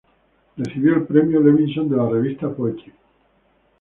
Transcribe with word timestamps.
Recibió 0.57 0.95
el 0.95 1.03
Premio 1.05 1.39
Levinson 1.39 1.87
de 1.87 1.95
la 1.95 2.09
revista 2.09 2.49
"Poetry". 2.49 2.91